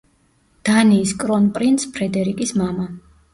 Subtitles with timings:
[0.69, 2.89] დანიის კრონპრინც ფრედერიკის მამა.